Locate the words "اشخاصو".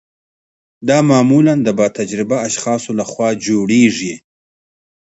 2.47-2.91